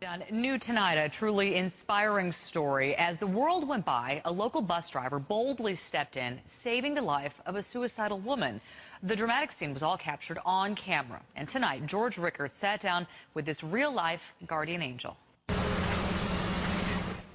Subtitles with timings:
[0.00, 0.22] Done.
[0.30, 2.94] New tonight, a truly inspiring story.
[2.94, 7.34] As the world went by, a local bus driver boldly stepped in, saving the life
[7.46, 8.60] of a suicidal woman.
[9.02, 11.20] The dramatic scene was all captured on camera.
[11.34, 15.16] And tonight, George Rickert sat down with this real-life guardian angel.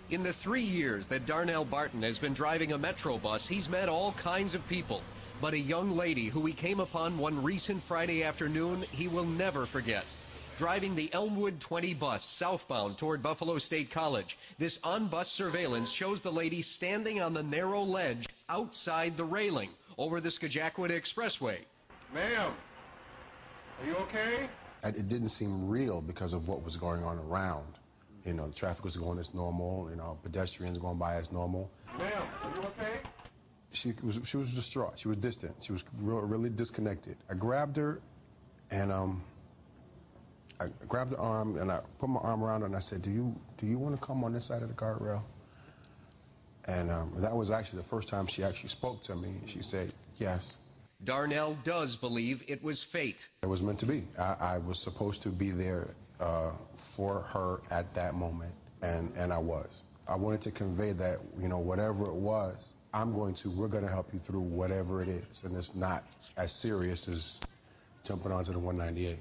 [0.10, 3.90] In the three years that Darnell Barton has been driving a Metro bus, he's met
[3.90, 5.02] all kinds of people.
[5.42, 9.66] But a young lady who he came upon one recent Friday afternoon, he will never
[9.66, 10.06] forget
[10.58, 14.38] driving the Elmwood 20 bus southbound toward Buffalo State College.
[14.60, 20.22] This on-bus surveillance shows the lady standing on the narrow ledge outside the railing over
[20.22, 21.58] the Scajaquada Expressway.
[22.14, 22.54] Ma'am,
[23.82, 24.50] are you okay?
[24.84, 27.66] It didn't seem real because of what was going on around.
[28.26, 31.70] You know, the traffic was going as normal, you know, pedestrians going by as normal.
[31.98, 32.12] Ma'am,
[32.44, 33.00] are you okay?
[33.72, 35.00] She was she was distraught.
[35.00, 35.56] She was distant.
[35.62, 37.18] She was real, really disconnected.
[37.30, 38.00] I grabbed her
[38.70, 39.24] and um
[40.64, 43.12] I grabbed her arm and I put my arm around her and I said, "Do
[43.12, 45.22] you do you want to come on this side of the guardrail?"
[46.66, 49.34] And um, that was actually the first time she actually spoke to me.
[49.48, 50.56] She said, "Yes."
[51.04, 53.28] Darnell does believe it was fate.
[53.42, 54.04] It was meant to be.
[54.18, 55.88] I, I was supposed to be there
[56.22, 59.68] uh, for her at that moment, and and I was.
[60.08, 63.50] I wanted to convey that you know whatever it was, I'm going to.
[63.50, 66.04] We're going to help you through whatever it is, and it's not
[66.38, 67.42] as serious as
[68.06, 69.18] jumping onto the 198.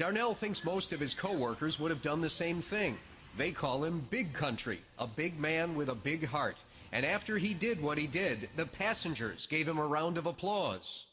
[0.00, 2.96] Darnell thinks most of his coworkers would have done the same thing.
[3.36, 6.56] They call him Big Country, a big man with a big heart.
[6.90, 11.04] And after he did what he did, the passengers gave him a round of applause.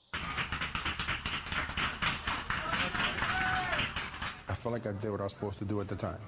[4.47, 6.21] I felt like I did what I was supposed to do at the time.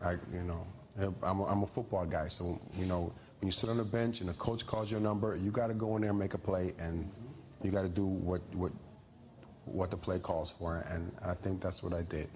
[0.00, 0.64] I, you know,
[1.24, 4.20] I'm a, I'm a football guy, so you know, when you sit on the bench
[4.20, 6.38] and the coach calls your number, you got to go in there and make a
[6.38, 7.10] play, and
[7.64, 8.70] you got to do what what
[9.66, 12.28] what the play calls for, and I think that's what I did.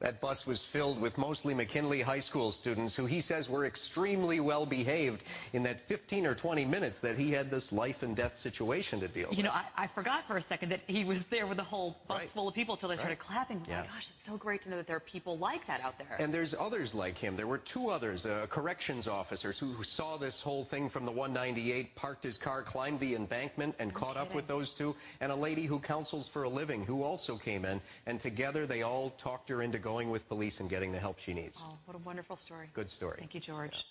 [0.00, 4.38] That bus was filled with mostly McKinley High School students who he says were extremely
[4.38, 8.36] well behaved in that 15 or 20 minutes that he had this life and death
[8.36, 9.38] situation to deal with.
[9.38, 11.96] You know, I, I, forgot for a second that he was there with a whole
[12.06, 12.28] bus right.
[12.28, 13.26] full of people until they started right.
[13.26, 13.60] clapping.
[13.66, 13.80] Oh yeah.
[13.80, 16.16] my gosh, it's so great to know that there are people like that out there.
[16.20, 17.34] And there's others like him.
[17.34, 21.12] There were two others, uh, corrections officers, who, who, saw this whole thing from the
[21.12, 24.28] 198, parked his car, climbed the embankment, and I'm caught kidding.
[24.28, 24.94] up with those two.
[25.20, 27.80] And a lady who counsels for a living who also came in.
[28.06, 31.32] And together they all talked her into going with police and getting the help she
[31.32, 31.62] needs.
[31.64, 32.68] Oh, what a wonderful story.
[32.74, 33.16] Good story.
[33.20, 33.86] Thank you, George.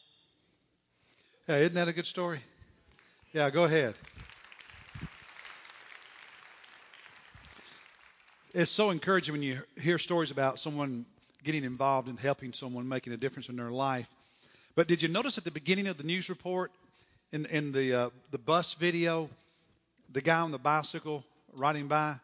[1.48, 1.56] Yeah.
[1.56, 2.40] Hey, isn't that a good story?
[3.34, 3.96] Yeah, go ahead.
[8.54, 11.08] It's so encouraging when you hear stories about someone
[11.44, 14.08] getting involved in helping someone, making a difference in their life.
[14.76, 16.72] But did you notice at the beginning of the news report,
[17.32, 19.30] in, in the uh, the bus video,
[20.14, 21.24] the guy on the bicycle
[21.56, 22.18] riding by,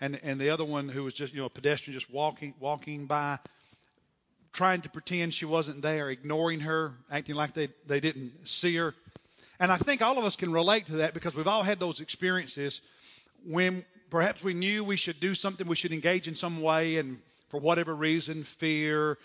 [0.00, 3.06] and and the other one who was just you know a pedestrian just walking walking
[3.06, 3.38] by,
[4.52, 8.94] trying to pretend she wasn't there, ignoring her, acting like they they didn't see her.
[9.60, 12.00] And I think all of us can relate to that because we've all had those
[12.00, 12.80] experiences
[13.44, 17.18] when perhaps we knew we should do something, we should engage in some way, and
[17.48, 19.18] for whatever reason, fear,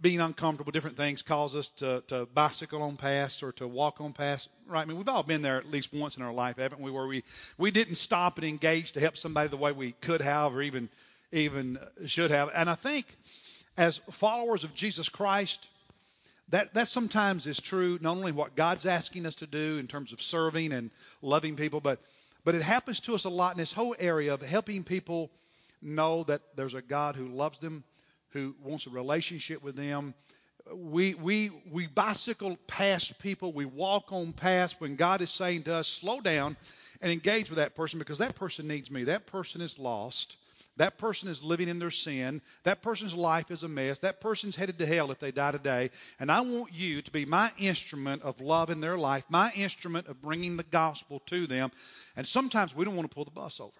[0.00, 4.12] being uncomfortable, different things cause us to, to bicycle on past or to walk on
[4.12, 4.48] past.
[4.66, 4.82] Right?
[4.82, 6.90] I mean, we've all been there at least once in our life, haven't we?
[6.90, 7.22] Where we
[7.58, 10.88] we didn't stop and engage to help somebody the way we could have or even
[11.32, 12.50] even should have.
[12.54, 13.06] And I think
[13.76, 15.68] as followers of Jesus Christ,
[16.50, 17.98] that that sometimes is true.
[18.00, 20.90] Not only what God's asking us to do in terms of serving and
[21.22, 21.98] loving people, but
[22.44, 25.30] but it happens to us a lot in this whole area of helping people
[25.82, 27.82] know that there's a God who loves them,
[28.36, 30.14] who wants a relationship with them.
[30.74, 35.74] We we we bicycle past people, we walk on past when God is saying to
[35.74, 36.56] us, slow down
[37.00, 39.04] and engage with that person because that person needs me.
[39.04, 40.36] That person is lost.
[40.76, 42.42] That person is living in their sin.
[42.64, 44.00] That person's life is a mess.
[44.00, 45.90] That person's headed to hell if they die today.
[46.20, 50.08] And I want you to be my instrument of love in their life, my instrument
[50.08, 51.72] of bringing the gospel to them.
[52.16, 53.72] And sometimes we don't want to pull the bus over.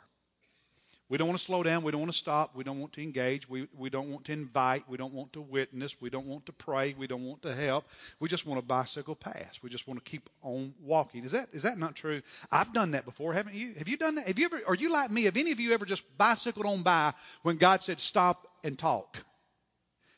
[1.08, 1.84] We don't want to slow down.
[1.84, 2.56] We don't want to stop.
[2.56, 3.48] We don't want to engage.
[3.48, 4.88] We, we don't want to invite.
[4.88, 5.94] We don't want to witness.
[6.00, 6.96] We don't want to pray.
[6.98, 7.86] We don't want to help.
[8.18, 9.62] We just want to bicycle past.
[9.62, 11.24] We just want to keep on walking.
[11.24, 12.22] Is that is that not true?
[12.50, 13.74] I've done that before, haven't you?
[13.78, 14.26] Have you done that?
[14.26, 14.60] Have you ever?
[14.66, 15.24] Are you like me?
[15.24, 19.16] Have any of you ever just bicycled on by when God said stop and talk?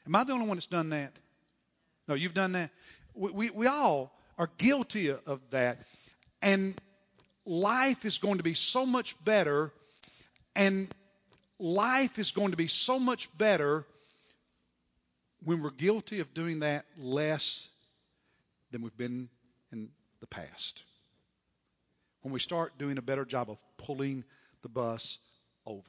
[0.07, 1.13] Am I the only one that's done that?
[2.07, 2.71] No, you've done that.
[3.15, 5.81] We we, we all are guilty of that,
[6.41, 6.81] and
[7.45, 9.71] life is going to be so much better
[10.55, 10.89] and
[11.59, 13.85] life is going to be so much better
[15.45, 17.69] when we're guilty of doing that less
[18.71, 19.29] than we've been
[19.73, 19.89] in
[20.21, 20.83] the past.
[22.23, 24.25] When we start doing a better job of pulling
[24.63, 25.19] the bus
[25.67, 25.83] over.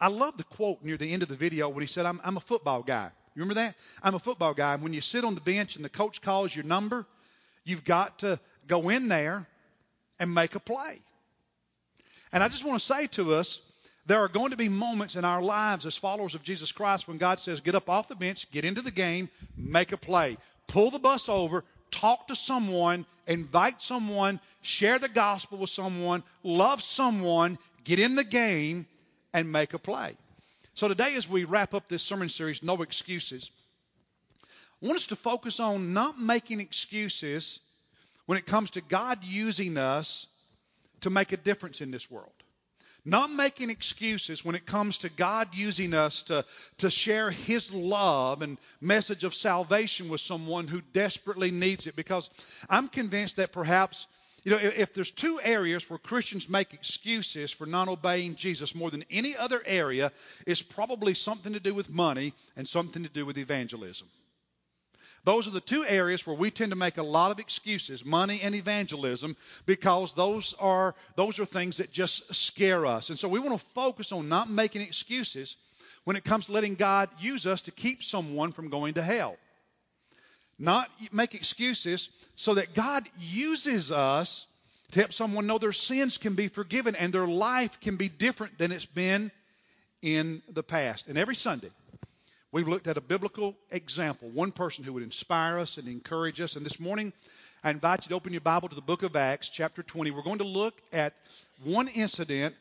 [0.00, 2.36] I love the quote near the end of the video when he said, I'm, I'm
[2.36, 3.10] a football guy.
[3.34, 3.74] You remember that?
[4.02, 4.74] I'm a football guy.
[4.74, 7.04] And when you sit on the bench and the coach calls your number,
[7.64, 9.46] you've got to go in there
[10.18, 10.98] and make a play.
[12.32, 13.60] And I just want to say to us,
[14.06, 17.18] there are going to be moments in our lives as followers of Jesus Christ when
[17.18, 20.36] God says, get up off the bench, get into the game, make a play,
[20.66, 26.82] pull the bus over, talk to someone, invite someone, share the gospel with someone, love
[26.82, 28.86] someone, get in the game,
[29.32, 30.14] and make a play.
[30.74, 33.50] So today, as we wrap up this sermon series, No Excuses,
[34.82, 37.60] I want us to focus on not making excuses
[38.26, 40.26] when it comes to God using us
[41.02, 42.32] to make a difference in this world.
[43.04, 46.44] Not making excuses when it comes to God using us to,
[46.78, 51.96] to share His love and message of salvation with someone who desperately needs it.
[51.96, 52.30] Because
[52.70, 54.06] I'm convinced that perhaps,
[54.42, 58.74] you know, if, if there's two areas where Christians make excuses for not obeying Jesus
[58.74, 60.10] more than any other area,
[60.46, 64.08] it's probably something to do with money and something to do with evangelism.
[65.24, 68.40] Those are the two areas where we tend to make a lot of excuses, money
[68.42, 73.08] and evangelism, because those are those are things that just scare us.
[73.08, 75.56] And so we want to focus on not making excuses
[76.04, 79.36] when it comes to letting God use us to keep someone from going to hell.
[80.58, 84.46] Not make excuses so that God uses us
[84.92, 88.58] to help someone know their sins can be forgiven and their life can be different
[88.58, 89.32] than it's been
[90.02, 91.08] in the past.
[91.08, 91.70] And every Sunday,
[92.54, 96.54] We've looked at a biblical example, one person who would inspire us and encourage us.
[96.54, 97.12] And this morning,
[97.64, 100.12] I invite you to open your Bible to the book of Acts, chapter 20.
[100.12, 101.14] We're going to look at
[101.64, 102.54] one incident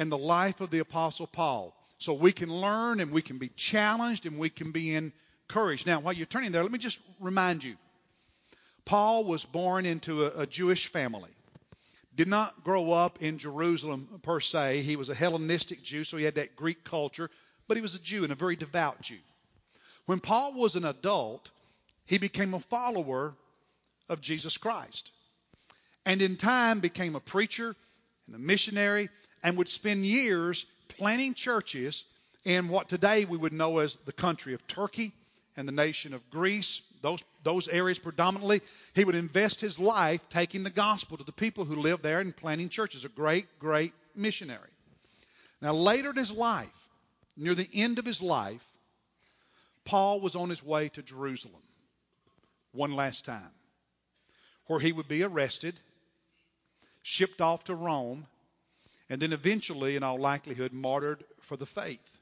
[0.00, 1.72] in the life of the Apostle Paul.
[2.00, 5.86] So we can learn and we can be challenged and we can be encouraged.
[5.86, 7.76] Now, while you're turning there, let me just remind you
[8.84, 11.30] Paul was born into a, a Jewish family.
[12.16, 14.82] Did not grow up in Jerusalem per se.
[14.82, 17.30] He was a Hellenistic Jew, so he had that Greek culture,
[17.68, 19.18] but he was a Jew and a very devout Jew.
[20.06, 21.50] When Paul was an adult,
[22.06, 23.34] he became a follower
[24.08, 25.10] of Jesus Christ.
[26.04, 27.74] And in time became a preacher
[28.26, 29.08] and a missionary
[29.42, 32.04] and would spend years planting churches
[32.44, 35.12] in what today we would know as the country of Turkey
[35.56, 38.60] and the nation of Greece, those, those areas predominantly.
[38.94, 42.36] He would invest his life taking the gospel to the people who lived there and
[42.36, 43.04] planting churches.
[43.04, 44.70] A great, great missionary.
[45.60, 46.68] Now, later in his life,
[47.36, 48.64] near the end of his life,
[49.86, 51.62] Paul was on his way to Jerusalem
[52.72, 53.50] one last time,
[54.66, 55.74] where he would be arrested,
[57.02, 58.26] shipped off to Rome,
[59.08, 62.18] and then eventually, in all likelihood, martyred for the faith.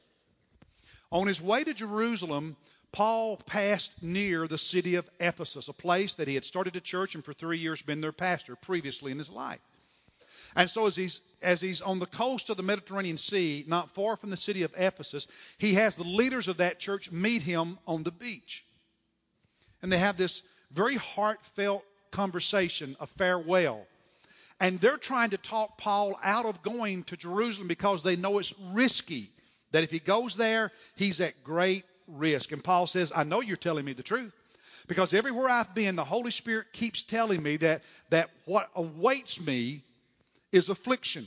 [1.10, 2.56] On his way to Jerusalem,
[2.92, 7.14] Paul passed near the city of Ephesus, a place that he had started a church
[7.14, 9.60] and for three years been their pastor previously in his life.
[10.56, 14.16] And so as he's as he's on the coast of the Mediterranean Sea, not far
[14.16, 15.26] from the city of Ephesus,
[15.58, 18.64] he has the leaders of that church meet him on the beach.
[19.82, 20.42] And they have this
[20.72, 23.86] very heartfelt conversation, a farewell.
[24.60, 28.54] And they're trying to talk Paul out of going to Jerusalem because they know it's
[28.72, 29.30] risky.
[29.72, 32.52] That if he goes there, he's at great risk.
[32.52, 34.32] And Paul says, I know you're telling me the truth.
[34.86, 39.82] Because everywhere I've been, the Holy Spirit keeps telling me that, that what awaits me
[40.54, 41.26] is affliction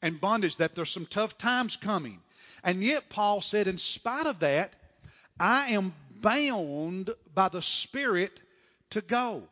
[0.00, 2.18] and bondage, that there's some tough times coming.
[2.64, 4.72] And yet, Paul said, in spite of that,
[5.38, 5.92] I am
[6.22, 8.32] bound by the Spirit
[8.90, 9.42] to go.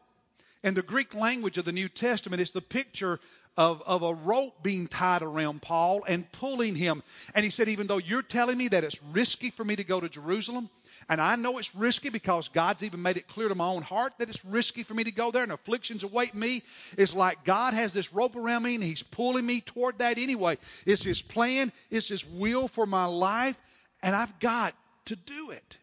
[0.63, 3.21] In the Greek language of the New Testament, it's the picture
[3.57, 7.03] of, of a rope being tied around Paul and pulling him.
[7.35, 10.01] And he said, Even though you're telling me that it's risky for me to go
[10.01, 10.71] to Jerusalem,
[11.11, 14.13] and I know it's risky because God's even made it clear to my own heart
[14.19, 16.63] that it's risky for me to go there and afflictions await me.
[16.97, 20.57] It's like God has this rope around me and He's pulling me toward that anyway.
[20.87, 23.59] It's His plan, it's His will for my life,
[24.05, 24.73] and I've got
[25.07, 25.79] to do it.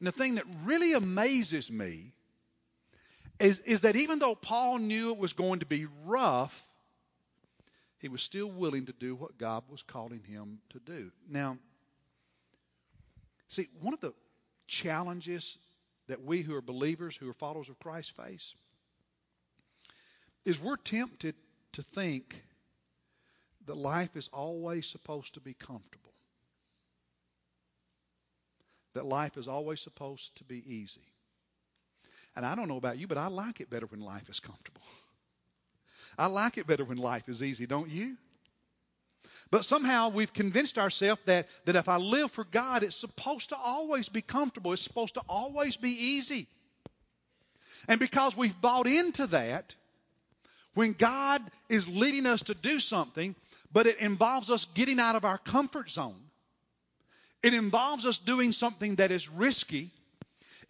[0.00, 2.10] And the thing that really amazes me
[3.38, 6.60] is, is that even though Paul knew it was going to be rough,
[8.00, 11.12] he was still willing to do what God was calling him to do.
[11.30, 11.56] Now,
[13.52, 14.14] See, one of the
[14.66, 15.58] challenges
[16.08, 18.54] that we who are believers, who are followers of Christ, face
[20.46, 21.34] is we're tempted
[21.72, 22.42] to think
[23.66, 26.14] that life is always supposed to be comfortable,
[28.94, 31.12] that life is always supposed to be easy.
[32.34, 34.80] And I don't know about you, but I like it better when life is comfortable.
[36.18, 38.16] I like it better when life is easy, don't you?
[39.52, 43.56] But somehow we've convinced ourselves that, that if I live for God, it's supposed to
[43.56, 44.72] always be comfortable.
[44.72, 46.46] It's supposed to always be easy.
[47.86, 49.74] And because we've bought into that,
[50.72, 53.34] when God is leading us to do something,
[53.70, 56.16] but it involves us getting out of our comfort zone,
[57.42, 59.90] it involves us doing something that is risky,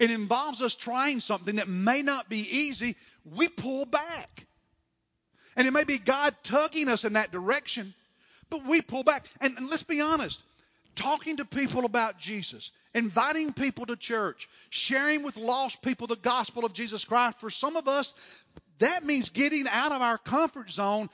[0.01, 2.97] it involves us trying something that may not be easy,
[3.33, 4.45] we pull back.
[5.55, 7.95] And it may be God tugging us in that direction,
[8.53, 9.27] but we pull back.
[9.41, 10.43] And, and let's be honest
[10.95, 16.67] talking to people about Jesus, inviting people to church, sharing with lost people the gospel
[16.67, 18.13] of Jesus Christ, for some of us,
[18.79, 21.09] that means getting out of our comfort zone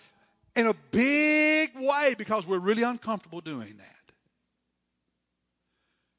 [0.56, 3.86] in a big way because we're really uncomfortable doing that.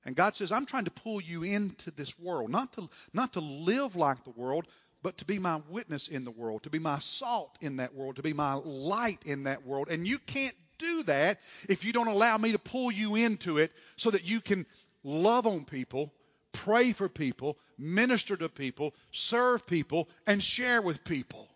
[0.06, 3.42] And God says, I'm trying to pull you into this world, not to, not to
[3.42, 4.66] live like the world,
[5.04, 8.18] but to be my witness in the world, to be my salt in that world,
[8.18, 9.90] to be my light in that world.
[9.90, 13.72] And you can't do that if you don't allow me to pull you into it
[13.98, 14.66] so that you can
[15.04, 16.12] love on people,
[16.52, 21.48] pray for people, minister to people, serve people, and share with people.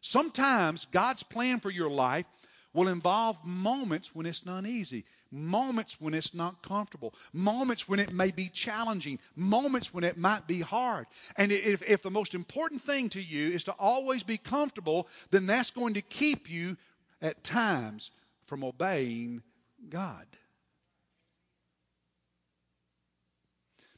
[0.00, 2.26] Sometimes God's plan for your life
[2.74, 8.12] will involve moments when it's not easy, moments when it's not comfortable, moments when it
[8.12, 11.06] may be challenging, moments when it might be hard.
[11.36, 15.46] And if, if the most important thing to you is to always be comfortable, then
[15.46, 16.76] that's going to keep you
[17.20, 18.10] at times
[18.46, 19.42] from obeying
[19.88, 20.26] God.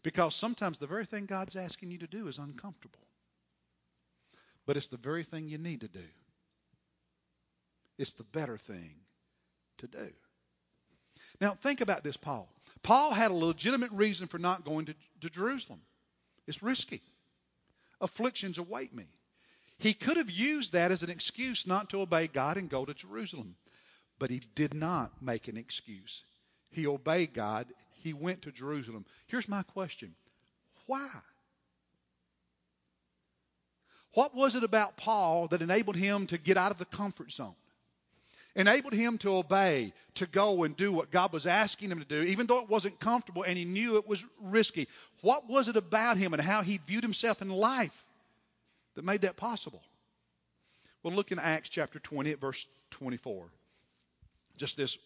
[0.02, 2.98] Because sometimes the very thing God's asking you to do is uncomfortable.
[4.66, 6.04] But it's the very thing you need to do.
[7.98, 8.94] It's the better thing
[9.78, 10.08] to do.
[11.40, 12.48] Now, think about this, Paul.
[12.82, 15.80] Paul had a legitimate reason for not going to, to Jerusalem.
[16.46, 17.02] It's risky.
[18.00, 19.04] Afflictions await me.
[19.80, 22.92] He could have used that as an excuse not to obey God and go to
[22.92, 23.56] Jerusalem.
[24.18, 26.22] But he did not make an excuse.
[26.70, 27.66] He obeyed God.
[28.02, 29.06] He went to Jerusalem.
[29.26, 30.14] Here's my question
[30.86, 31.08] Why?
[34.12, 37.54] What was it about Paul that enabled him to get out of the comfort zone?
[38.56, 42.22] enabled him to obey, to go and do what God was asking him to do,
[42.22, 44.88] even though it wasn't comfortable and he knew it was risky.
[45.22, 48.04] What was it about him and how he viewed himself in life
[48.94, 49.82] that made that possible?
[51.02, 53.46] Well, look in Acts chapter 20 at verse 24.
[54.58, 54.98] Just this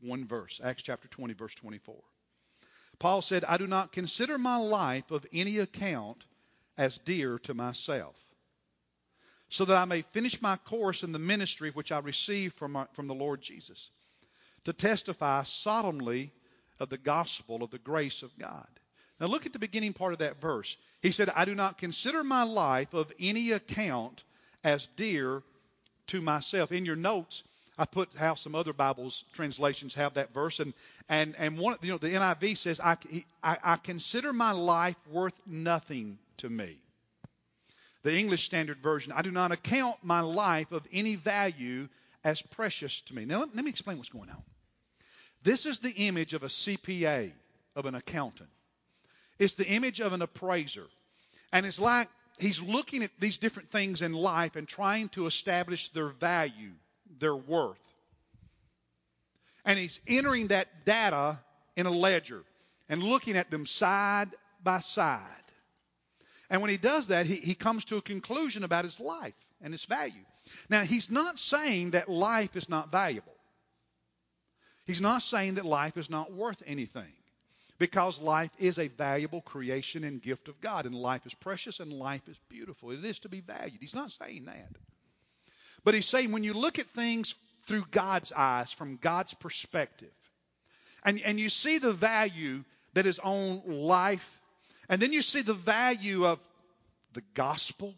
[0.00, 1.96] one verse, Acts chapter 20, verse 24.
[2.98, 6.24] Paul said, I do not consider my life of any account
[6.76, 8.16] as dear to myself
[9.50, 12.86] so that I may finish my course in the ministry which I received from, my,
[12.92, 13.90] from the Lord Jesus,
[14.64, 16.32] to testify solemnly
[16.78, 18.68] of the gospel of the grace of God.
[19.20, 20.76] Now look at the beginning part of that verse.
[21.02, 24.22] He said, I do not consider my life of any account
[24.64, 25.42] as dear
[26.08, 26.72] to myself.
[26.72, 27.42] In your notes,
[27.76, 30.74] I put how some other Bibles translations have that verse, and
[31.08, 32.96] and and one, you know, the NIV says, I,
[33.42, 36.78] I, I consider my life worth nothing to me
[38.02, 41.88] the English Standard Version, I do not account my life of any value
[42.24, 43.24] as precious to me.
[43.24, 44.42] Now, let, let me explain what's going on.
[45.42, 47.32] This is the image of a CPA,
[47.76, 48.48] of an accountant.
[49.38, 50.86] It's the image of an appraiser.
[51.52, 55.90] And it's like he's looking at these different things in life and trying to establish
[55.90, 56.72] their value,
[57.18, 57.78] their worth.
[59.64, 61.38] And he's entering that data
[61.76, 62.42] in a ledger
[62.88, 64.30] and looking at them side
[64.62, 65.22] by side.
[66.50, 69.74] And when he does that, he, he comes to a conclusion about his life and
[69.74, 70.24] its value.
[70.70, 73.34] Now, he's not saying that life is not valuable.
[74.86, 77.12] He's not saying that life is not worth anything.
[77.78, 81.92] Because life is a valuable creation and gift of God, and life is precious and
[81.92, 82.90] life is beautiful.
[82.90, 83.78] It is to be valued.
[83.80, 84.70] He's not saying that.
[85.84, 87.34] But he's saying when you look at things
[87.66, 90.10] through God's eyes, from God's perspective,
[91.04, 94.38] and, and you see the value that is on life
[94.88, 96.40] and then you see the value of
[97.12, 97.94] the gospel,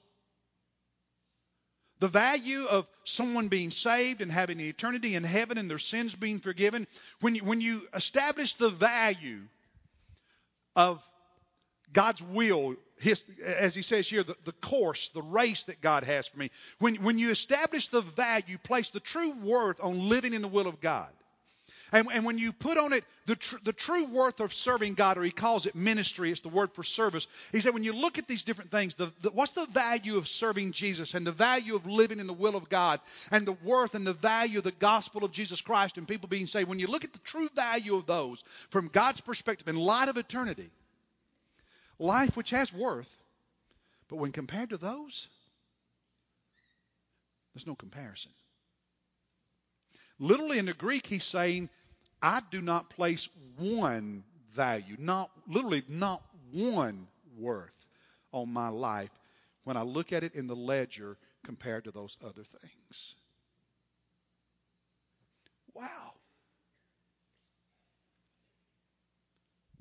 [2.00, 6.40] the value of someone being saved and having eternity in heaven and their sins being
[6.40, 6.86] forgiven.
[7.20, 9.42] When you, when you establish the value
[10.76, 11.08] of
[11.92, 16.28] God's will, his, as he says here, the, the course, the race that God has
[16.28, 20.42] for me, when, when you establish the value, place the true worth on living in
[20.42, 21.10] the will of God,
[21.92, 25.18] and, and when you put on it the, tr- the true worth of serving God,
[25.18, 27.26] or he calls it ministry, it's the word for service.
[27.52, 30.28] He said, when you look at these different things, the, the, what's the value of
[30.28, 33.94] serving Jesus and the value of living in the will of God and the worth
[33.94, 36.68] and the value of the gospel of Jesus Christ and people being saved?
[36.68, 40.16] When you look at the true value of those from God's perspective in light of
[40.16, 40.70] eternity,
[41.98, 43.10] life which has worth,
[44.08, 45.28] but when compared to those,
[47.54, 48.32] there's no comparison.
[50.20, 51.70] Literally in the Greek, he's saying,
[52.22, 54.22] I do not place one
[54.52, 56.22] value, not literally not
[56.52, 57.08] one
[57.38, 57.86] worth
[58.32, 59.10] on my life
[59.64, 63.14] when I look at it in the ledger compared to those other things.
[65.74, 66.12] Wow.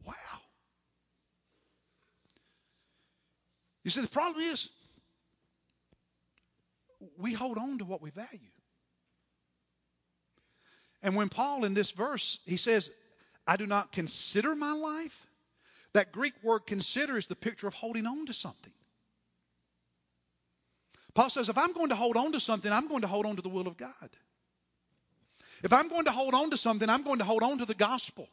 [0.05, 0.13] Wow.
[3.83, 4.69] You see, the problem is
[7.17, 8.51] we hold on to what we value.
[11.01, 12.91] And when Paul in this verse, he says,
[13.47, 15.27] I do not consider my life,
[15.93, 18.73] that Greek word consider is the picture of holding on to something.
[21.13, 23.35] Paul says, if I'm going to hold on to something, I'm going to hold on
[23.37, 24.09] to the will of God.
[25.63, 27.73] If I'm going to hold on to something, I'm going to hold on to the
[27.73, 28.29] gospel.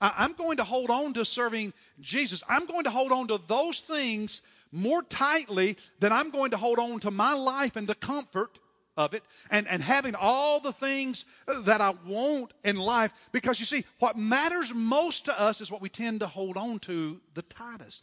[0.00, 2.42] I'm going to hold on to serving Jesus.
[2.48, 6.80] I'm going to hold on to those things more tightly than I'm going to hold
[6.80, 8.58] on to my life and the comfort
[8.96, 11.24] of it and, and having all the things
[11.64, 13.12] that I want in life.
[13.32, 16.78] Because you see, what matters most to us is what we tend to hold on
[16.80, 18.02] to the tightest.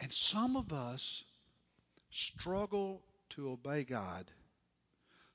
[0.00, 1.24] And some of us
[2.10, 4.30] struggle to obey God,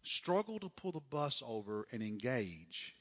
[0.03, 2.95] struggle to pull the bus over and engage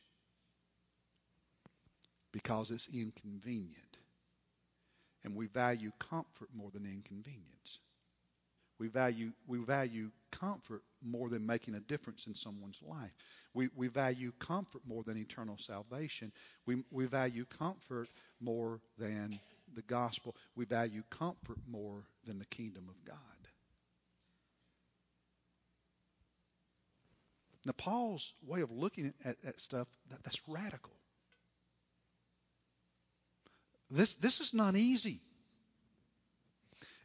[2.33, 3.77] because it's inconvenient.
[5.23, 7.79] And we value comfort more than inconvenience.
[8.81, 13.13] We value, we value comfort more than making a difference in someone's life.
[13.53, 16.33] We, we value comfort more than eternal salvation.
[16.65, 18.09] We, we value comfort
[18.41, 19.39] more than
[19.75, 20.35] the gospel.
[20.57, 23.17] We value comfort more than the kingdom of God.
[27.67, 30.95] Now, Paul's way of looking at, at stuff, that, that's radical.
[33.91, 35.21] This, this is not easy.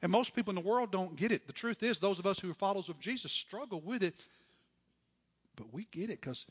[0.01, 1.47] And most people in the world don't get it.
[1.47, 4.27] The truth is, those of us who are followers of Jesus struggle with it.
[5.55, 6.45] But we get it because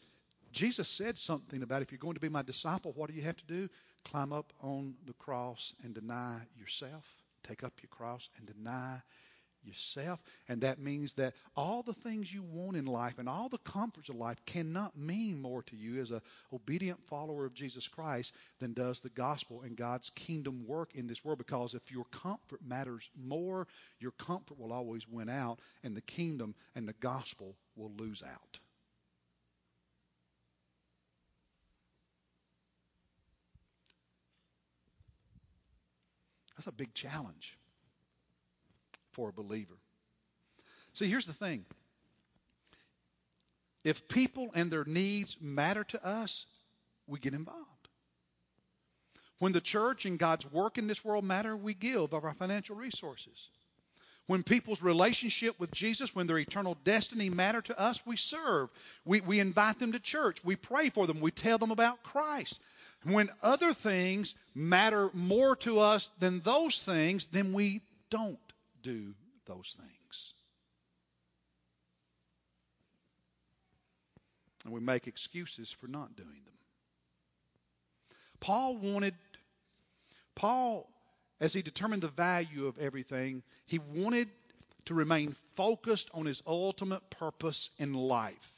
[0.53, 3.37] Jesus said something about if you're going to be my disciple, what do you have
[3.37, 3.69] to do?
[4.05, 7.05] Climb up on the cross and deny yourself.
[7.47, 9.01] Take up your cross and deny
[9.64, 10.21] yourself.
[10.49, 14.09] And that means that all the things you want in life and all the comforts
[14.09, 16.21] of life cannot mean more to you as an
[16.52, 21.25] obedient follower of Jesus Christ than does the gospel and God's kingdom work in this
[21.25, 21.38] world.
[21.38, 23.67] Because if your comfort matters more,
[24.00, 28.58] your comfort will always win out, and the kingdom and the gospel will lose out.
[36.56, 37.58] That's a big challenge
[39.15, 39.75] for a believer.
[40.93, 41.65] See, here's the thing.
[43.85, 46.47] If people and their needs matter to us,
[47.07, 47.61] we get involved.
[49.41, 52.77] When the church and God's work in this world matter, we give of our financial
[52.77, 53.49] resources.
[54.27, 58.71] When people's relationship with Jesus, when their eternal destiny matter to us, we serve.
[59.05, 60.43] We, we invite them to church.
[60.43, 61.21] We pray for them.
[61.21, 62.59] We tell them about Christ.
[63.03, 68.39] When other things matter more to us than those things, then we don't
[68.84, 69.14] do
[69.47, 70.34] those things.
[74.64, 76.54] And we make excuses for not doing them.
[78.40, 79.14] Paul wanted,
[80.34, 80.88] Paul,
[81.40, 84.28] as he determined the value of everything, he wanted
[84.86, 88.52] to remain focused on his ultimate purpose in life.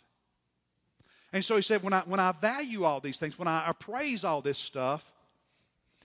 [1.32, 4.24] And so he said, when I, when I value all these things, when I appraise
[4.24, 5.12] all this stuff,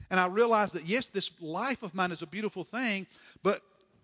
[0.09, 3.07] and I realize that, yes, this life of mine is a beautiful thing,
[3.43, 3.61] but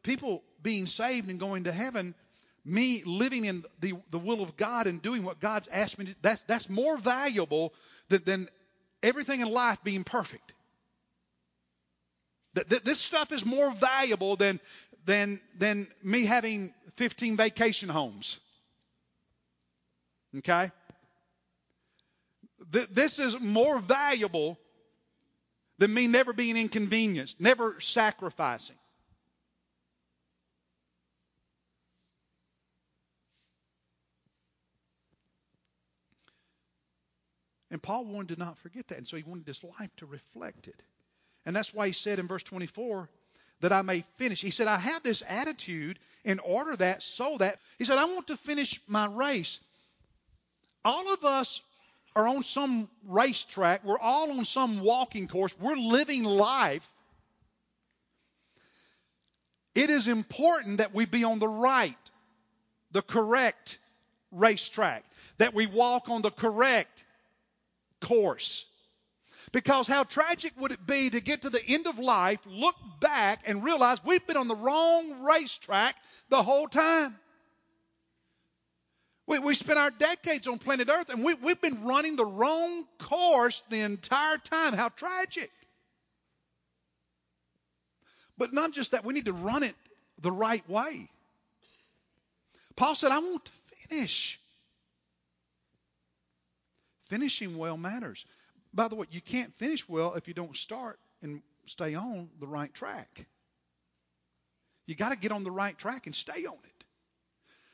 [0.07, 2.15] people being saved and going to heaven,
[2.63, 6.15] me living in the, the will of God and doing what God's asked me to,
[6.21, 7.73] that's, that's more valuable
[8.07, 8.49] than, than
[9.03, 10.53] everything in life being perfect.
[12.53, 14.59] That, this stuff is more valuable than,
[15.05, 18.39] than, than me having 15 vacation homes.
[20.37, 20.71] Okay?
[22.71, 24.57] This is more valuable
[25.77, 28.75] than me never being inconvenienced, never sacrificing.
[37.77, 38.97] And Paul wanted to not forget that.
[38.97, 40.81] And so he wanted his life to reflect it.
[41.45, 43.07] And that's why he said in verse 24,
[43.61, 44.41] that I may finish.
[44.41, 48.25] He said, I have this attitude in order that, so that, he said, I want
[48.27, 49.59] to finish my race.
[50.83, 51.61] All of us
[52.15, 53.83] are on some racetrack.
[53.83, 55.53] We're all on some walking course.
[55.59, 56.91] We're living life.
[59.75, 61.93] It is important that we be on the right,
[62.89, 63.77] the correct
[64.31, 65.03] racetrack,
[65.37, 67.03] that we walk on the correct
[67.99, 68.65] course.
[69.51, 73.43] Because how tragic would it be to get to the end of life, look back,
[73.45, 75.95] and realize we've been on the wrong racetrack
[76.29, 77.15] the whole time?
[79.25, 82.85] We, we spent our decades on planet Earth and we, we've been running the wrong
[82.97, 84.73] course the entire time.
[84.73, 85.51] How tragic.
[88.37, 89.75] But not just that, we need to run it
[90.21, 91.09] the right way.
[92.75, 93.51] Paul said, I want to
[93.87, 94.39] finish.
[97.07, 98.25] Finishing well matters.
[98.73, 102.47] By the way, you can't finish well if you don't start and stay on the
[102.47, 103.25] right track.
[104.85, 106.83] You got to get on the right track and stay on it.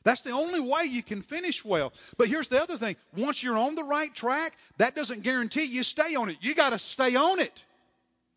[0.03, 1.93] That's the only way you can finish well.
[2.17, 2.97] But here's the other thing.
[3.15, 6.37] Once you're on the right track, that doesn't guarantee you stay on it.
[6.41, 7.63] You got to stay on it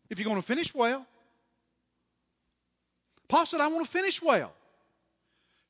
[0.09, 1.05] if you're going to finish well.
[3.27, 4.53] Paul said, I want to finish well.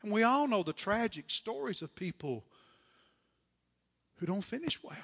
[0.04, 2.44] And we all know the tragic stories of people
[4.18, 4.96] who don't finish well.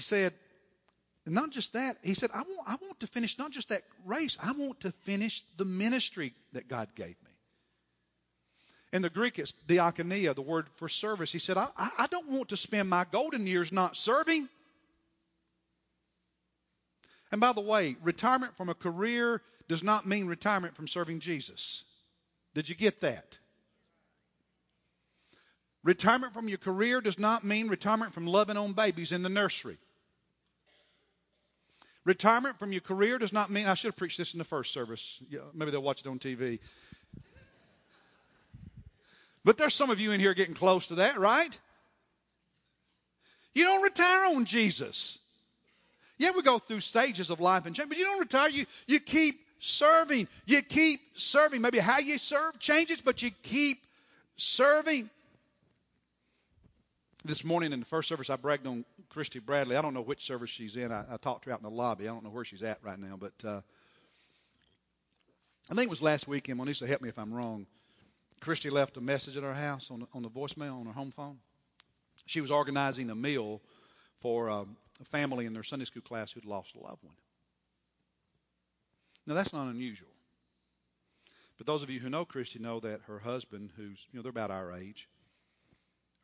[0.00, 0.32] He said,
[1.26, 4.38] not just that, he said, I want, I want to finish not just that race,
[4.42, 7.30] I want to finish the ministry that God gave me.
[8.94, 11.30] In the Greek, it's diakonia, the word for service.
[11.30, 14.48] He said, I, I don't want to spend my golden years not serving.
[17.30, 21.84] And by the way, retirement from a career does not mean retirement from serving Jesus.
[22.54, 23.36] Did you get that?
[25.84, 29.76] Retirement from your career does not mean retirement from loving on babies in the nursery.
[32.04, 34.72] Retirement from your career does not mean, I should have preached this in the first
[34.72, 35.22] service.
[35.28, 36.58] Yeah, maybe they'll watch it on TV.
[39.44, 41.58] But there's some of you in here getting close to that, right?
[43.52, 45.18] You don't retire on Jesus.
[46.18, 48.48] Yeah, we go through stages of life and change, but you don't retire.
[48.48, 50.28] You, you keep serving.
[50.46, 51.60] You keep serving.
[51.62, 53.78] Maybe how you serve changes, but you keep
[54.36, 55.08] serving.
[57.22, 59.76] This morning in the first service, I bragged on Christy Bradley.
[59.76, 60.90] I don't know which service she's in.
[60.90, 62.08] I, I talked to her out in the lobby.
[62.08, 63.60] I don't know where she's at right now, but uh,
[65.70, 66.58] I think it was last weekend.
[66.58, 67.66] Monisa, help me if I'm wrong.
[68.40, 71.10] Christy left a message at our house on the, on the voicemail on her home
[71.10, 71.36] phone.
[72.24, 73.60] She was organizing a meal
[74.20, 77.14] for um, a family in their Sunday school class who'd lost a loved one.
[79.26, 80.08] Now that's not unusual.
[81.58, 84.30] But those of you who know Christy know that her husband, who's you know they're
[84.30, 85.06] about our age,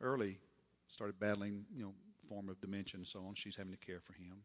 [0.01, 0.39] early
[0.87, 1.93] started battling, you know,
[2.27, 3.35] form of dementia and so on.
[3.35, 4.43] She's having to care for him.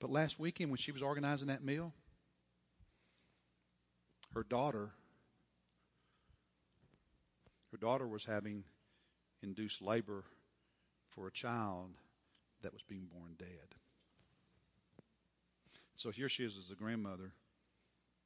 [0.00, 1.92] But last weekend when she was organizing that meal,
[4.34, 4.90] her daughter
[7.72, 8.64] her daughter was having
[9.42, 10.24] induced labor
[11.10, 11.90] for a child
[12.62, 13.74] that was being born dead.
[15.94, 17.32] So here she is as a grandmother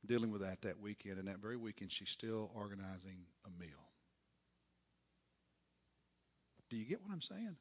[0.07, 3.90] dealing with that that weekend, and that very weekend she's still organizing a meal.
[6.71, 7.57] Do you get what I'm saying?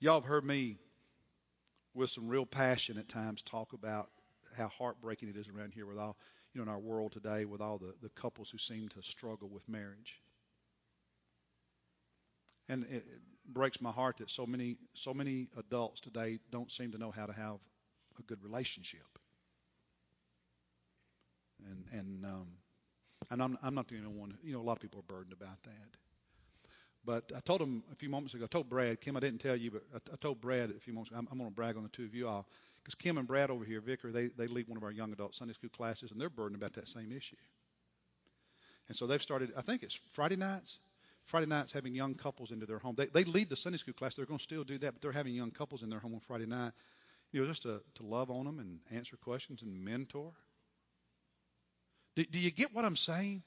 [0.00, 0.78] Y'all have heard me
[1.94, 4.10] with some real passion at times talk about
[4.56, 6.16] how heartbreaking it is around here with all,
[6.52, 9.48] you know, in our world today with all the, the couples who seem to struggle
[9.48, 10.20] with marriage.
[12.68, 13.04] And it,
[13.48, 17.26] breaks my heart that so many so many adults today don't seem to know how
[17.26, 17.56] to have
[18.18, 19.18] a good relationship.
[21.68, 22.46] And and um,
[23.32, 24.36] and I'm, I'm not the only one.
[24.44, 25.96] You know, a lot of people are burdened about that.
[27.04, 28.44] But I told him a few moments ago.
[28.44, 30.92] I told Brad, Kim, I didn't tell you, but I, I told Brad a few
[30.92, 31.18] moments ago.
[31.18, 32.46] I'm, I'm going to brag on the two of you all
[32.84, 35.34] because Kim and Brad over here, Vicar, they they lead one of our young adult
[35.34, 37.36] Sunday school classes, and they're burdened about that same issue.
[38.88, 39.52] And so they've started.
[39.56, 40.78] I think it's Friday nights.
[41.24, 42.94] Friday nights having young couples into their home.
[42.96, 44.14] They they lead the Sunday school class.
[44.14, 46.20] They're going to still do that, but they're having young couples in their home on
[46.20, 46.72] Friday night.
[47.32, 50.32] You know, just to to love on them and answer questions and mentor.
[52.16, 53.42] Do, do you get what I'm saying?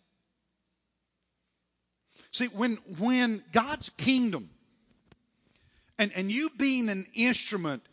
[2.32, 4.50] See, when, when God's kingdom
[5.98, 7.84] and, and you being an instrument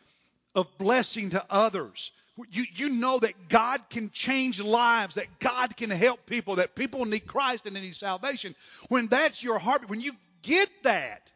[0.54, 2.12] of blessing to others,
[2.50, 7.04] you, you know that God can change lives, that God can help people, that people
[7.04, 8.54] need Christ and they need salvation.
[8.88, 11.30] When that's your heart, when you get that,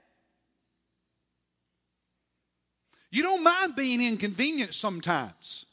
[3.10, 5.66] you don't mind being inconvenienced sometimes.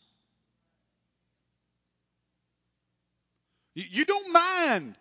[3.73, 4.95] You don't mind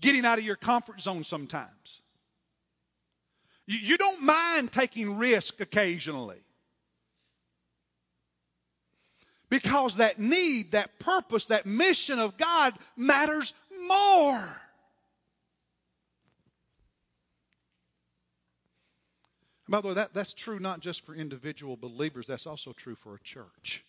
[0.00, 2.00] getting out of your comfort zone sometimes.
[3.66, 6.38] You don't mind taking risk occasionally.
[9.50, 13.52] Because that need, that purpose, that mission of God matters
[13.88, 14.48] more.
[19.68, 23.14] By the way, that, that's true not just for individual believers, that's also true for
[23.14, 23.84] a church.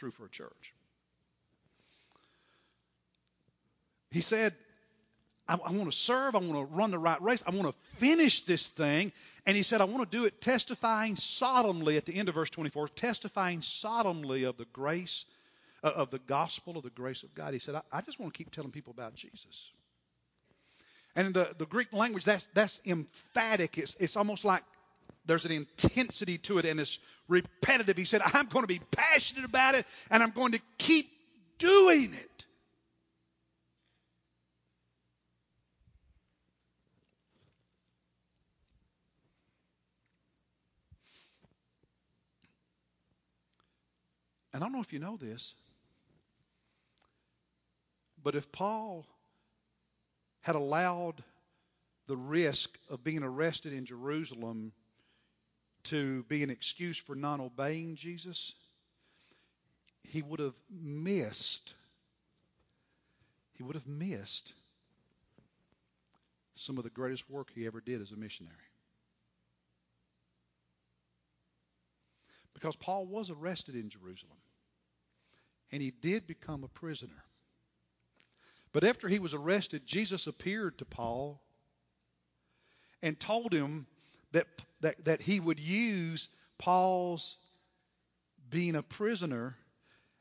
[0.00, 0.72] True for a church.
[4.10, 4.54] He said,
[5.46, 6.34] I, I want to serve.
[6.34, 7.42] I want to run the right race.
[7.46, 9.12] I want to finish this thing.
[9.44, 12.48] And he said, I want to do it testifying solemnly at the end of verse
[12.48, 15.26] 24, testifying solemnly of the grace,
[15.84, 17.52] uh, of the gospel of the grace of God.
[17.52, 19.70] He said, I, I just want to keep telling people about Jesus.
[21.14, 23.76] And in the, the Greek language, that's, that's emphatic.
[23.76, 24.62] It's, it's almost like
[25.30, 27.96] there's an intensity to it and it's repetitive.
[27.96, 31.06] He said, I'm going to be passionate about it and I'm going to keep
[31.56, 32.44] doing it.
[44.52, 45.54] And I don't know if you know this,
[48.20, 49.06] but if Paul
[50.40, 51.22] had allowed
[52.08, 54.72] the risk of being arrested in Jerusalem
[55.84, 58.52] to be an excuse for not obeying Jesus,
[60.04, 61.74] he would have missed
[63.60, 64.54] he would have missed
[66.54, 68.56] some of the greatest work he ever did as a missionary.
[72.54, 74.38] Because Paul was arrested in Jerusalem.
[75.70, 77.22] And he did become a prisoner.
[78.72, 81.42] But after he was arrested, Jesus appeared to Paul
[83.02, 83.86] and told him
[84.32, 84.46] that,
[84.80, 87.36] that, that he would use Paul's
[88.48, 89.56] being a prisoner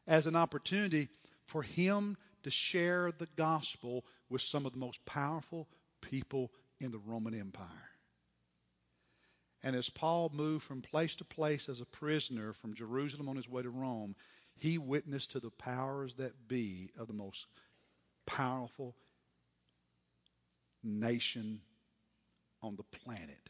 [0.07, 1.09] as an opportunity
[1.45, 5.67] for him to share the gospel with some of the most powerful
[6.01, 7.67] people in the Roman Empire.
[9.63, 13.49] And as Paul moved from place to place as a prisoner from Jerusalem on his
[13.49, 14.15] way to Rome,
[14.55, 17.45] he witnessed to the powers that be of the most
[18.25, 18.95] powerful
[20.81, 21.59] nation
[22.61, 23.49] on the planet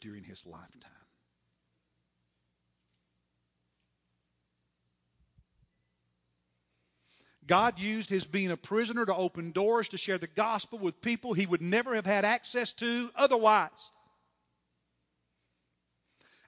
[0.00, 0.92] during his lifetime.
[7.48, 11.32] God used his being a prisoner to open doors to share the gospel with people
[11.32, 13.90] he would never have had access to otherwise.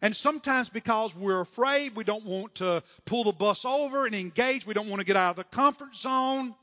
[0.03, 4.67] And sometimes because we're afraid, we don't want to pull the bus over and engage,
[4.67, 6.55] we don't want to get out of the comfort zone,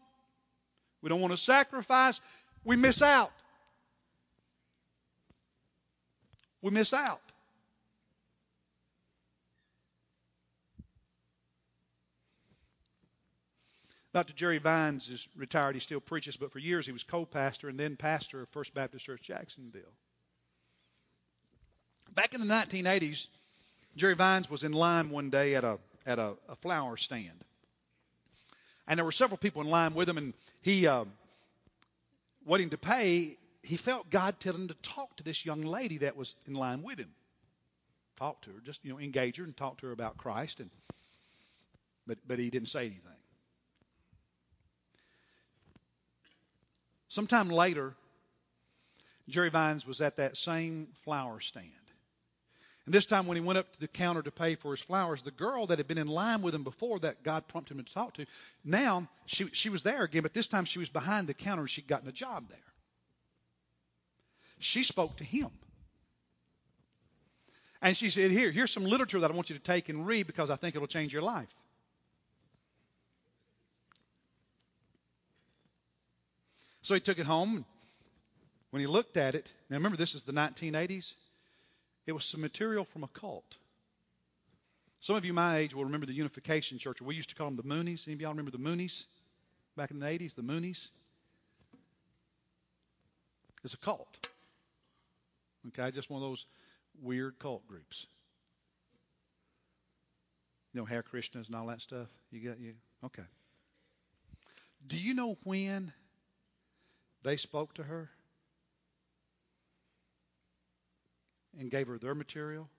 [1.01, 2.21] we don't want to sacrifice,
[2.63, 3.31] we miss out.
[6.61, 7.21] We miss out.
[14.13, 14.33] Dr.
[14.33, 15.75] Jerry Vines is retired.
[15.75, 19.05] He still preaches, but for years he was co-pastor and then pastor of First Baptist
[19.05, 19.93] Church Jacksonville.
[22.15, 23.27] Back in the 1980s,
[23.95, 27.43] Jerry Vines was in line one day at a at a, a flower stand,
[28.87, 30.17] and there were several people in line with him.
[30.17, 31.05] And he, uh,
[32.45, 36.15] waiting to pay, he felt God tell him to talk to this young lady that
[36.15, 37.13] was in line with him.
[38.17, 40.61] Talk to her, just you know, engage her and talk to her about Christ.
[40.61, 40.69] And
[42.07, 43.01] but but he didn't say anything.
[47.09, 47.93] Sometime later,
[49.27, 51.71] Jerry Vines was at that same flower stand.
[52.85, 55.21] And this time, when he went up to the counter to pay for his flowers,
[55.21, 57.93] the girl that had been in line with him before that God prompted him to
[57.93, 58.25] talk to,
[58.63, 61.69] now she, she was there again, but this time she was behind the counter and
[61.69, 62.59] she'd gotten a job there.
[64.59, 65.49] She spoke to him.
[67.81, 70.27] And she said, Here, here's some literature that I want you to take and read
[70.27, 71.53] because I think it'll change your life.
[76.81, 77.65] So he took it home.
[78.71, 81.13] When he looked at it, now remember this is the 1980s,
[82.05, 83.55] it was some material from a cult.
[84.99, 87.01] Some of you my age will remember the Unification Church.
[87.01, 88.07] We used to call them the Moonies.
[88.07, 89.03] Any of y'all remember the Moonies
[89.75, 90.35] back in the 80s?
[90.35, 90.89] The Moonies?
[93.63, 94.26] It's a cult.
[95.67, 96.45] Okay, just one of those
[97.01, 98.07] weird cult groups.
[100.73, 102.07] You know, Hare Krishnas and all that stuff.
[102.31, 102.73] You got you.
[103.03, 103.23] Okay.
[104.85, 105.91] Do you know when
[107.23, 108.09] they spoke to her
[111.59, 112.69] and gave her their material.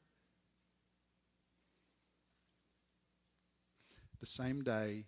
[4.20, 5.07] The same day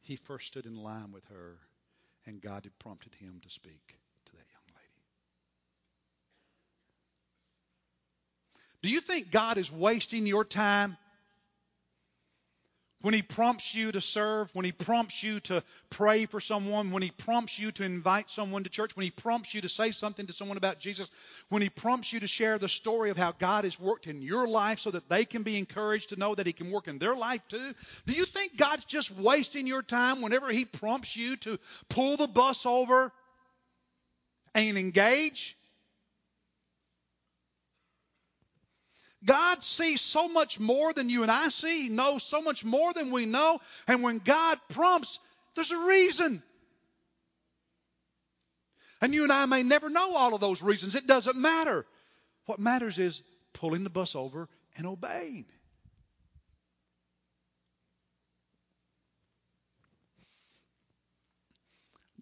[0.00, 1.58] he first stood in line with her
[2.26, 5.02] and God had prompted him to speak to that young lady.
[8.84, 10.98] Do you think God is wasting your time
[13.00, 17.02] when He prompts you to serve, when He prompts you to pray for someone, when
[17.02, 20.26] He prompts you to invite someone to church, when He prompts you to say something
[20.26, 21.08] to someone about Jesus,
[21.48, 24.46] when He prompts you to share the story of how God has worked in your
[24.46, 27.14] life so that they can be encouraged to know that He can work in their
[27.14, 27.72] life too,
[28.06, 32.28] do you think God's just wasting your time whenever He prompts you to pull the
[32.28, 33.10] bus over
[34.54, 35.56] and engage?
[39.24, 41.84] God sees so much more than you and I see.
[41.84, 43.60] He knows so much more than we know.
[43.88, 45.18] And when God prompts,
[45.54, 46.42] there's a reason.
[49.00, 50.94] And you and I may never know all of those reasons.
[50.94, 51.86] It doesn't matter.
[52.46, 55.46] What matters is pulling the bus over and obeying.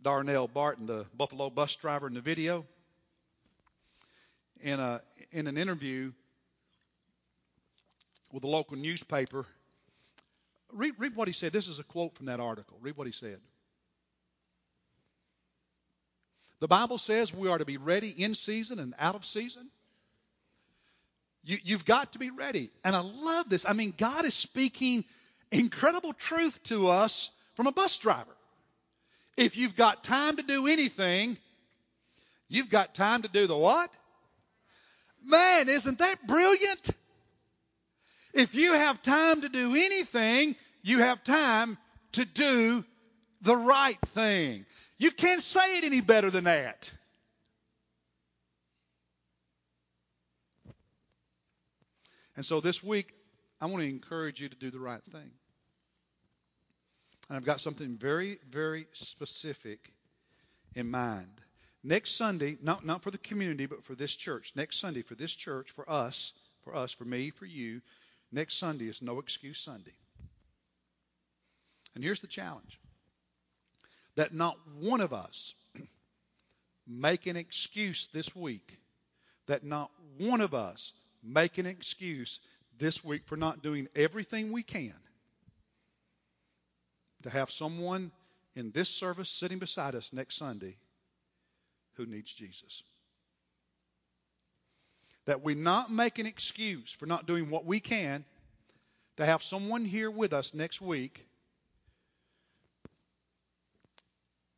[0.01, 2.67] Darnell Barton, the Buffalo bus driver in the video,
[4.61, 6.13] in, a, in an interview,
[8.33, 9.45] with a local newspaper.
[10.73, 11.53] Read, read what he said.
[11.53, 12.79] This is a quote from that article.
[12.81, 13.39] Read what he said.
[16.61, 19.69] The Bible says we are to be ready in season and out of season.
[21.45, 22.71] You, you've got to be ready.
[22.85, 23.67] And I love this.
[23.69, 25.05] I mean, God is speaking
[25.51, 28.31] incredible truth to us from a bus driver.
[29.37, 31.37] If you've got time to do anything,
[32.49, 33.91] you've got time to do the what?
[35.25, 36.91] Man, isn't that brilliant?
[38.35, 41.77] If you have time to do anything, you have time
[42.13, 42.85] to do
[43.43, 44.65] the right thing.
[44.99, 46.93] You can't say it any better than that.
[52.37, 53.13] And so this week,
[53.61, 55.31] I want to encourage you to do the right thing.
[57.29, 59.93] And I've got something very, very specific
[60.75, 61.41] in mind.
[61.85, 65.33] Next Sunday, not, not for the community, but for this church, next Sunday for this
[65.33, 67.83] church, for us, for us, for me, for you,
[68.33, 69.95] next Sunday is no excuse Sunday.
[71.95, 72.81] And here's the challenge
[74.17, 75.55] that not one of us
[76.87, 78.79] make an excuse this week,
[79.47, 80.93] that not one of us
[81.23, 82.41] make an excuse
[82.79, 84.95] this week for not doing everything we can
[87.23, 88.11] to have someone
[88.55, 90.77] in this service sitting beside us next Sunday
[91.95, 92.83] who needs Jesus.
[95.27, 98.25] That we not make an excuse for not doing what we can
[99.17, 101.25] to have someone here with us next week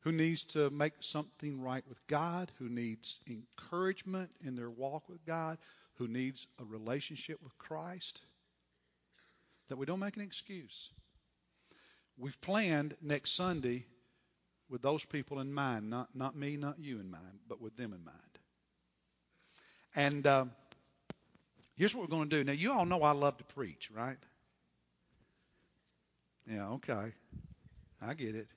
[0.00, 5.24] who needs to make something right with God, who needs encouragement in their walk with
[5.24, 5.58] God,
[5.94, 8.20] who needs a relationship with Christ,
[9.68, 10.90] that we don't make an excuse.
[12.18, 13.86] We've planned next Sunday
[14.68, 17.92] with those people in mind, not, not me, not you in mind, but with them
[17.92, 18.33] in mind.
[19.96, 20.46] And uh,
[21.76, 22.44] here's what we're going to do.
[22.44, 24.16] Now, you all know I love to preach, right?
[26.50, 27.12] Yeah, okay.
[28.02, 28.48] I get it.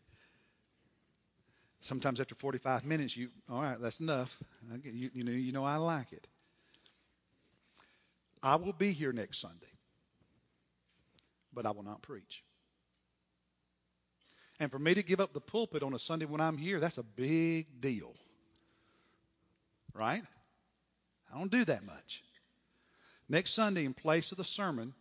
[1.82, 4.41] Sometimes after 45 minutes, you, all right, that's enough.
[4.84, 6.28] Get, you, you, know, you know I like it.
[8.43, 9.71] I will be here next Sunday,
[11.54, 12.43] but I will not preach.
[14.60, 16.97] And for me to give up the pulpit on a Sunday when I'm here, that's
[16.97, 18.13] a big deal.
[19.93, 20.23] Right?
[21.34, 22.24] I don't do that much.
[23.30, 24.94] Next Sunday, in place of the sermon,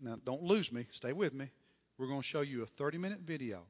[0.00, 1.50] now don't lose me, stay with me.
[1.98, 3.62] We're going to show you a 30 minute video.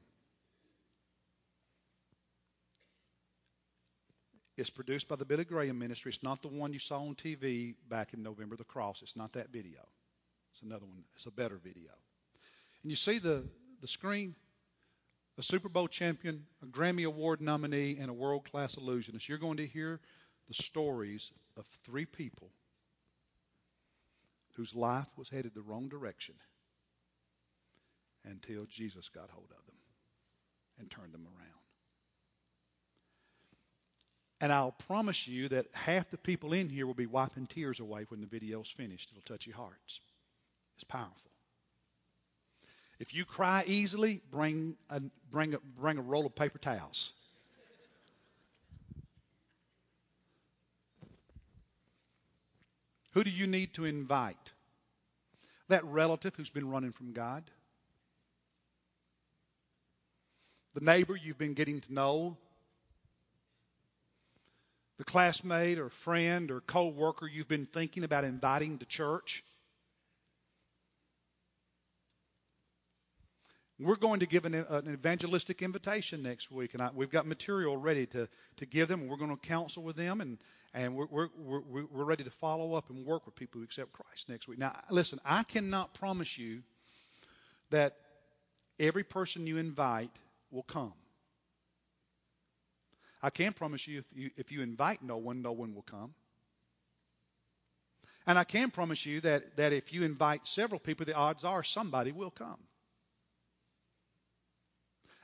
[4.55, 6.11] It's produced by the Billy Graham Ministry.
[6.11, 9.01] It's not the one you saw on TV back in November, the cross.
[9.01, 9.79] It's not that video.
[10.53, 11.03] It's another one.
[11.15, 11.91] It's a better video.
[12.83, 13.43] And you see the,
[13.81, 14.35] the screen?
[15.37, 19.27] A Super Bowl champion, a Grammy Award nominee, and a world class illusionist.
[19.27, 19.99] You're going to hear
[20.47, 22.51] the stories of three people
[24.55, 26.35] whose life was headed the wrong direction
[28.25, 29.75] until Jesus got hold of them
[30.79, 31.49] and turned them around.
[34.39, 38.05] And I'll promise you that half the people in here will be wiping tears away
[38.09, 39.09] when the video's finished.
[39.11, 40.01] It'll touch your hearts.
[40.75, 41.32] It's powerful.
[43.03, 47.11] If you cry easily, bring a, bring a, bring a roll of paper towels.
[53.11, 54.53] Who do you need to invite?
[55.67, 57.43] That relative who's been running from God.
[60.73, 62.37] The neighbor you've been getting to know.
[64.97, 69.43] The classmate or friend or co worker you've been thinking about inviting to church.
[73.83, 77.75] We're going to give an, an evangelistic invitation next week, and I, we've got material
[77.75, 79.07] ready to, to give them.
[79.07, 80.37] We're going to counsel with them, and,
[80.73, 83.91] and we're, we're, we're, we're ready to follow up and work with people who accept
[83.91, 84.57] Christ next week.
[84.57, 86.61] Now, listen, I cannot promise you
[87.71, 87.95] that
[88.79, 90.11] every person you invite
[90.49, 90.93] will come.
[93.21, 96.13] I can promise you if, you if you invite no one, no one will come.
[98.25, 101.63] And I can promise you that, that if you invite several people, the odds are
[101.63, 102.57] somebody will come.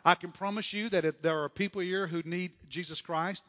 [0.09, 3.43] I can promise you that if there are people here who need Jesus Christ,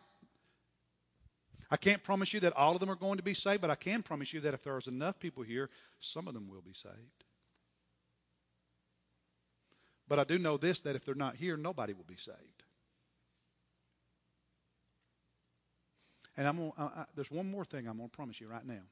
[1.71, 3.77] I can't promise you that all of them are going to be saved, but I
[3.77, 7.25] can promise you that if there's enough people here, some of them will be saved.
[10.07, 12.37] But I do know this that if they're not here, nobody will be saved.
[16.37, 18.67] And I'm gonna, I, I, there's one more thing I'm going to promise you right
[18.67, 18.83] now.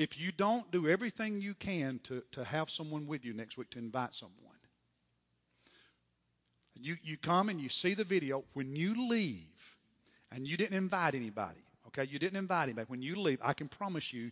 [0.00, 3.68] If you don't do everything you can to, to have someone with you next week
[3.68, 4.56] to invite someone,
[6.74, 8.42] you, you come and you see the video.
[8.54, 9.76] When you leave,
[10.32, 12.86] and you didn't invite anybody, okay, you didn't invite anybody.
[12.88, 14.30] When you leave, I can promise you,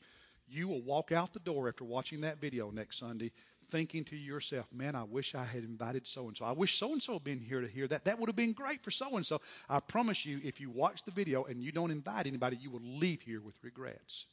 [0.49, 3.31] you will walk out the door after watching that video next Sunday
[3.71, 6.47] thinking to yourself, man, I wish I had invited so and so.
[6.47, 8.07] I wish so and so had been here to hear that.
[8.07, 9.43] That would have been great for so and so.
[9.69, 12.81] I promise you, if you watch the video and you don't invite anybody, you will
[12.81, 14.25] leave here with regrets.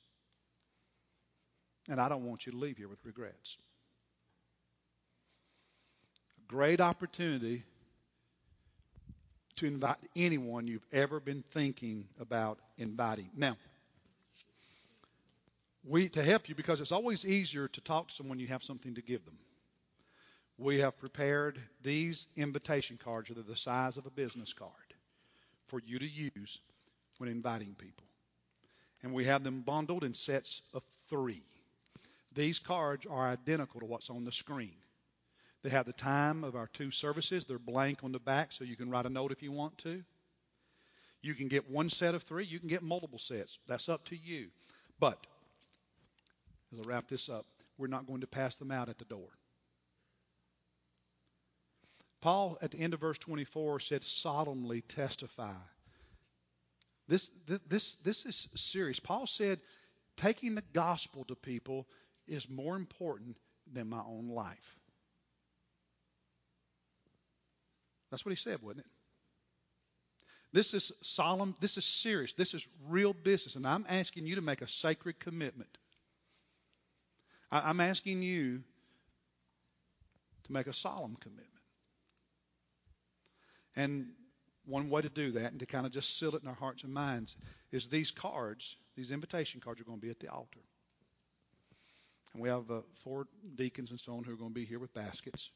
[1.90, 3.58] And I don't want you to leave here with regrets.
[6.38, 7.64] A great opportunity
[9.58, 13.30] to invite anyone you've ever been thinking about inviting.
[13.36, 13.56] Now,
[15.88, 18.96] we to help you because it's always easier to talk to someone you have something
[18.96, 19.38] to give them.
[20.58, 24.72] We have prepared these invitation cards that are the size of a business card
[25.68, 26.60] for you to use
[27.18, 28.06] when inviting people.
[29.04, 31.44] And we have them bundled in sets of three.
[32.36, 34.76] These cards are identical to what's on the screen.
[35.64, 37.46] They have the time of our two services.
[37.46, 40.04] They're blank on the back, so you can write a note if you want to.
[41.24, 42.46] You can get one set of three.
[42.46, 43.58] You can get multiple sets.
[43.68, 44.50] That's up to you.
[45.00, 45.18] But
[46.72, 47.46] as I wrap this up,
[47.78, 49.30] we're not going to pass them out at the door.
[52.22, 55.54] Paul, at the end of verse 24, said, solemnly testify.
[57.08, 57.30] This,
[57.68, 59.00] this, this is serious.
[59.00, 59.60] Paul said,
[60.18, 61.88] taking the gospel to people
[62.28, 63.38] is more important
[63.72, 64.78] than my own life.
[68.12, 68.86] That's what he said, wasn't it?
[70.54, 74.42] This is solemn, this is serious, this is real business, and I'm asking you to
[74.42, 75.78] make a sacred commitment.
[77.52, 78.64] I'm asking you
[80.46, 81.50] to make a solemn commitment.
[83.76, 84.08] And
[84.66, 86.84] one way to do that and to kind of just seal it in our hearts
[86.84, 87.36] and minds
[87.72, 90.62] is these cards, these invitation cards, are going to be at the altar.
[92.36, 94.78] And we have uh, four deacons and so on who are going to be here
[94.80, 95.52] with baskets.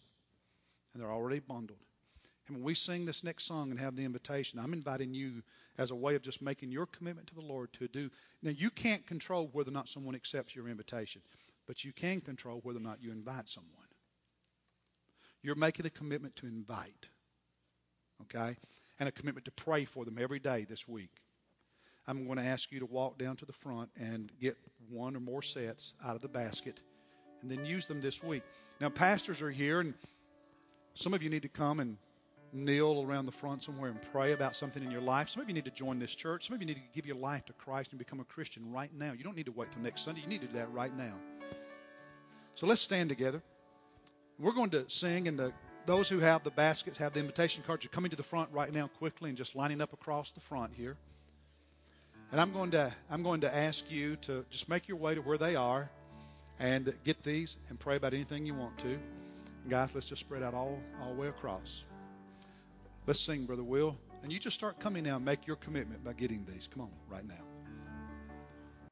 [0.94, 1.80] And they're already bundled.
[2.48, 5.44] And when we sing this next song and have the invitation, I'm inviting you
[5.78, 8.10] as a way of just making your commitment to the Lord to do.
[8.42, 11.22] Now, you can't control whether or not someone accepts your invitation,
[11.68, 13.74] but you can control whether or not you invite someone.
[15.44, 17.10] You're making a commitment to invite.
[18.22, 18.56] Okay?
[19.02, 21.12] And a commitment to pray for them every day this week.
[22.10, 24.58] I'm going to ask you to walk down to the front and get
[24.90, 26.80] one or more sets out of the basket
[27.44, 28.42] and then use them this week.
[28.82, 29.94] Now, pastors are here, and
[30.96, 31.98] some of you need to come and
[32.52, 35.30] kneel around the front somewhere and pray about something in your life.
[35.30, 36.48] Some of you need to join this church.
[36.48, 38.90] Some of you need to give your life to Christ and become a Christian right
[38.92, 39.12] now.
[39.12, 40.22] You don't need to wait till next Sunday.
[40.22, 41.14] You need to do that right now.
[42.56, 43.44] So let's stand together.
[44.40, 45.54] We're going to sing, and the,
[45.86, 48.74] those who have the baskets, have the invitation cards, are coming to the front right
[48.74, 50.98] now quickly and just lining up across the front here.
[52.32, 55.22] And I'm going to I'm going to ask you to just make your way to
[55.22, 55.90] where they are
[56.60, 59.00] and get these and pray about anything you want to.
[59.68, 61.86] guys, let's just spread out all all the way across.
[63.08, 63.98] Let's sing, Brother Will.
[64.22, 66.68] And you just start coming now and make your commitment by getting these.
[66.72, 67.59] Come on, right now.